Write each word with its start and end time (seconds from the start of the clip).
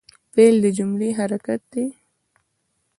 فعل 0.33 0.55
د 0.63 0.65
جملې 0.77 1.09
حرکت 1.19 1.61
دئ. 1.71 1.87